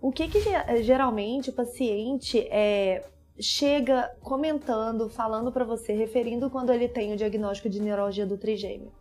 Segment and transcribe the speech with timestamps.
[0.00, 0.38] O que que
[0.82, 3.04] geralmente o paciente é,
[3.40, 8.92] chega comentando, falando para você, referindo quando ele tem o diagnóstico de neuralgia do trigêmeo?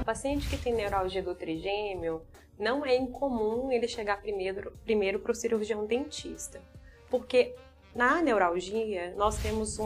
[0.00, 2.22] O paciente que tem neuralgia do trigêmeo,
[2.58, 6.60] não é incomum ele chegar primeiro primeiro para o cirurgião dentista,
[7.08, 7.54] porque
[7.94, 9.84] na neuralgia nós temos um,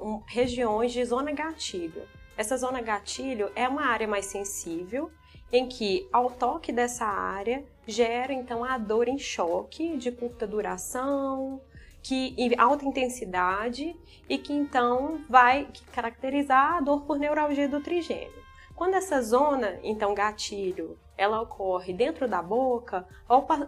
[0.00, 2.02] um, regiões de zona gatilho.
[2.36, 5.10] Essa zona gatilho é uma área mais sensível
[5.52, 11.60] em que ao toque dessa área gera então a dor em choque de curta duração,
[12.02, 13.96] que alta intensidade
[14.28, 18.46] e que então vai caracterizar a dor por neuralgia do trigêmeo.
[18.76, 23.06] Quando essa zona, então gatilho, ela ocorre dentro da boca,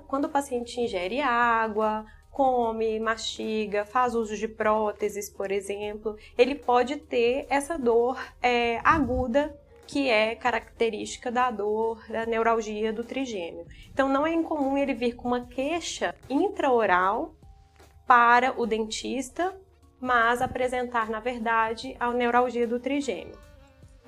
[0.06, 6.96] quando o paciente ingere água, come, mastiga, faz uso de próteses, por exemplo, ele pode
[6.96, 13.66] ter essa dor é, aguda que é característica da dor, da neuralgia do trigêmeo.
[13.90, 17.34] Então não é incomum ele vir com uma queixa intraoral
[18.06, 19.58] para o dentista,
[19.98, 23.47] mas apresentar na verdade a neuralgia do trigêmeo.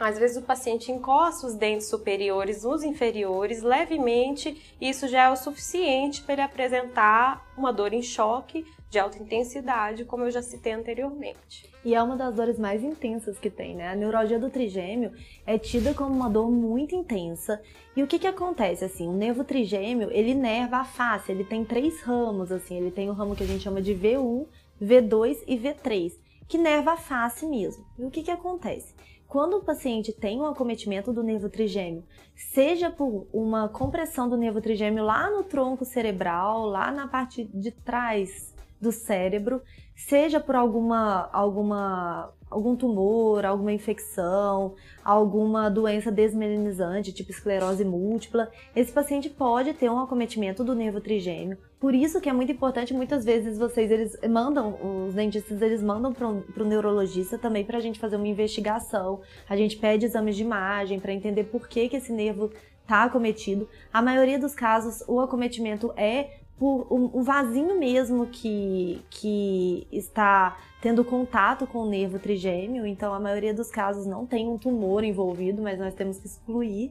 [0.01, 5.31] Às vezes o paciente encosta os dentes superiores nos inferiores levemente, e isso já é
[5.31, 10.41] o suficiente para ele apresentar uma dor em choque de alta intensidade, como eu já
[10.41, 11.69] citei anteriormente.
[11.85, 13.89] E é uma das dores mais intensas que tem, né?
[13.89, 15.13] A neuralgia do trigêmeo
[15.47, 17.61] é tida como uma dor muito intensa.
[17.95, 19.07] E o que que acontece assim?
[19.07, 23.13] O nervo trigêmeo, ele nerva a face, ele tem três ramos assim, ele tem o
[23.13, 24.47] ramo que a gente chama de V1,
[24.83, 26.15] V2 e V3,
[26.49, 27.85] que nerva a face mesmo.
[27.99, 28.95] E o que que acontece?
[29.31, 32.03] Quando o paciente tem um acometimento do nervo trigêmeo,
[32.35, 37.71] seja por uma compressão do nervo trigêmeo lá no tronco cerebral, lá na parte de
[37.71, 39.63] trás do cérebro,
[39.95, 48.91] seja por alguma, alguma, algum tumor, alguma infecção, alguma doença desmelinizante, tipo esclerose múltipla, esse
[48.93, 51.57] paciente pode ter um acometimento do nervo trigêmeo.
[51.79, 56.13] Por isso que é muito importante, muitas vezes vocês eles mandam, os dentistas eles mandam
[56.13, 59.21] para o neurologista também para a gente fazer uma investigação.
[59.49, 62.51] A gente pede exames de imagem para entender por que, que esse nervo
[62.83, 63.69] está acometido.
[63.93, 71.03] A maioria dos casos, o acometimento é por um, vasinho mesmo que, que está tendo
[71.03, 75.63] contato com o nervo trigêmeo, então a maioria dos casos não tem um tumor envolvido,
[75.63, 76.91] mas nós temos que excluir.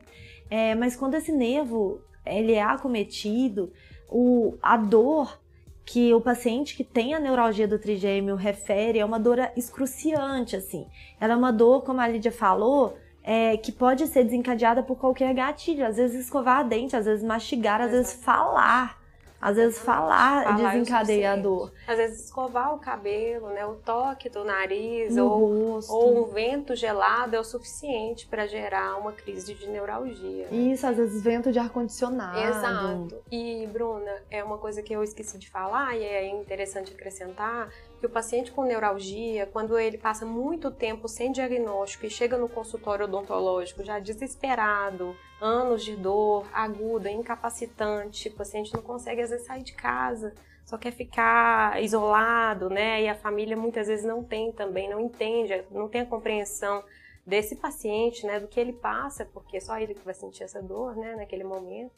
[0.50, 3.72] É, mas quando esse nervo ele é acometido,
[4.10, 5.40] o, a dor
[5.86, 10.88] que o paciente que tem a neuralgia do trigêmeo refere é uma dor excruciante, assim.
[11.22, 15.32] Ela é uma dor, como a Lídia falou, é, que pode ser desencadeada por qualquer
[15.36, 15.86] gatilho.
[15.86, 18.99] Às vezes escovar a dente, às vezes mastigar, às vezes falar.
[19.42, 21.72] Às vezes falar, falar é desencadeador.
[21.88, 23.66] Às vezes escovar o cabelo, né?
[23.66, 29.14] O toque do nariz ou, ou, um vento gelado é o suficiente para gerar uma
[29.14, 30.48] crise de neuralgia.
[30.52, 30.58] Né?
[30.58, 32.40] Isso, às vezes vento de ar-condicionado.
[32.40, 33.24] Exato.
[33.32, 38.06] E, Bruna, é uma coisa que eu esqueci de falar e é interessante acrescentar que
[38.06, 43.06] o paciente com neuralgia, quando ele passa muito tempo sem diagnóstico e chega no consultório
[43.06, 49.64] odontológico já desesperado, anos de dor aguda, incapacitante, o paciente não consegue às vezes sair
[49.64, 50.34] de casa,
[50.66, 53.02] só quer ficar isolado, né?
[53.04, 56.84] E a família muitas vezes não tem também, não entende, não tem a compreensão
[57.30, 60.62] desse paciente, né, do que ele passa, porque é só ele que vai sentir essa
[60.62, 61.94] dor, né, naquele momento.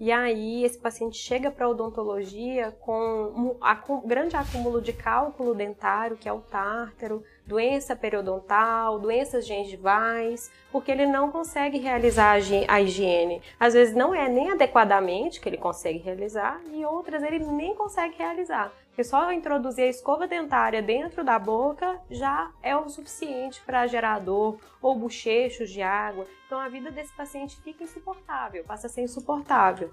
[0.00, 6.28] E aí esse paciente chega para odontologia com um grande acúmulo de cálculo dentário, que
[6.28, 13.42] é o tártaro, doença periodontal, doenças gengivais, porque ele não consegue realizar a higiene.
[13.58, 18.16] Às vezes não é nem adequadamente que ele consegue realizar e outras ele nem consegue
[18.16, 18.72] realizar.
[18.98, 24.18] Porque só introduzir a escova dentária dentro da boca já é o suficiente para gerar
[24.18, 26.26] dor ou bochechos de água.
[26.44, 29.92] Então a vida desse paciente fica insuportável, passa a ser insuportável.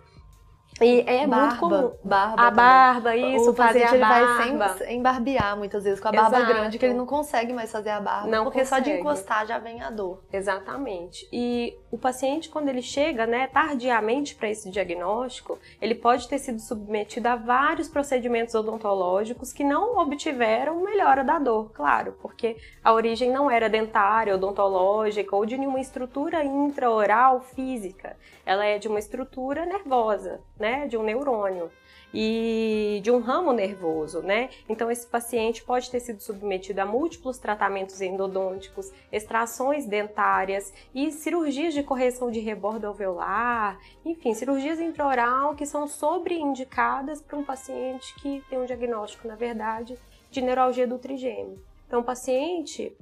[0.82, 1.94] E é barba, muito comum.
[2.04, 6.12] Barba a barba, isso, o fazer a ele vai sem embarbear muitas vezes com a
[6.12, 6.54] barba Exato.
[6.54, 8.28] grande, que ele não consegue mais fazer a barba.
[8.28, 8.84] Não porque consegue.
[8.84, 10.22] só de encostar já vem a dor.
[10.34, 11.30] Exatamente.
[11.32, 16.60] E o paciente, quando ele chega, né, tardiamente para esse diagnóstico, ele pode ter sido
[16.60, 23.32] submetido a vários procedimentos odontológicos que não obtiveram melhora da dor, claro, porque a origem
[23.32, 28.18] não era dentária, odontológica ou de nenhuma estrutura intraoral física.
[28.46, 30.65] Ela é de uma estrutura nervosa, né?
[30.66, 31.70] Né, de um neurônio
[32.12, 34.50] e de um ramo nervoso, né?
[34.68, 41.72] Então esse paciente pode ter sido submetido a múltiplos tratamentos endodônticos, extrações dentárias e cirurgias
[41.76, 48.42] de correção de rebordo alveolar, enfim, cirurgias intraoral que são sobreindicadas para um paciente que
[48.50, 50.00] tem um diagnóstico, na verdade,
[50.32, 51.62] de neuralgia do trigêmeo.
[51.86, 52.98] Então o paciente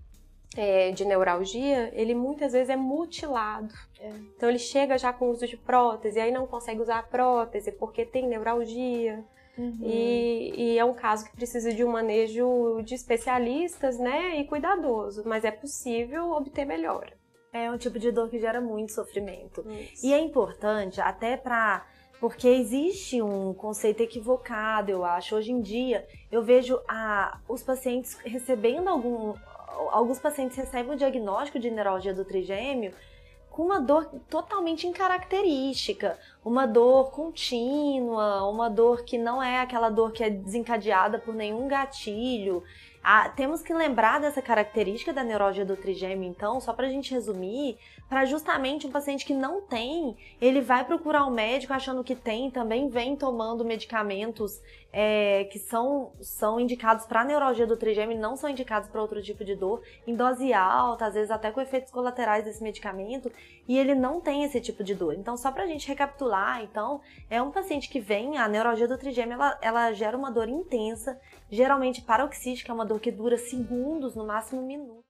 [0.56, 3.74] é, de neuralgia, ele muitas vezes é mutilado.
[4.00, 4.10] É.
[4.36, 8.06] Então ele chega já com uso de prótese, aí não consegue usar a prótese porque
[8.06, 9.24] tem neuralgia.
[9.58, 9.78] Uhum.
[9.84, 15.22] E, e, é um caso que precisa de um manejo de especialistas, né, e cuidadoso,
[15.28, 17.14] mas é possível obter melhora.
[17.52, 19.64] É um tipo de dor que gera muito sofrimento.
[19.70, 20.08] Isso.
[20.08, 21.86] E é importante até para
[22.24, 25.36] porque existe um conceito equivocado, eu acho.
[25.36, 29.34] Hoje em dia, eu vejo a, os pacientes recebendo algum.
[29.92, 32.94] Alguns pacientes recebem o diagnóstico de neuralgia do trigêmeo
[33.50, 40.12] com uma dor totalmente incaracterística, uma dor contínua, uma dor que não é aquela dor
[40.12, 42.64] que é desencadeada por nenhum gatilho.
[43.06, 47.14] Ah, temos que lembrar dessa característica da neuralgia do trigêmeo, então, só para a gente
[47.14, 52.16] resumir, para justamente um paciente que não tem, ele vai procurar um médico achando que
[52.16, 54.62] tem, também vem tomando medicamentos
[54.94, 59.44] é, que são, são indicados para neuralgia do trigêmeo não são indicados para outro tipo
[59.44, 63.30] de dor, em dose alta, às vezes até com efeitos colaterais desse medicamento,
[63.68, 65.14] e ele não tem esse tipo de dor.
[65.16, 68.98] Então, só para a gente recapitular, então, é um paciente que vem, a neuralgia do
[68.98, 71.20] trigêmeo, ela, ela gera uma dor intensa,
[71.50, 75.03] geralmente paroxística, é uma dor que dura segundos, no máximo um minuto.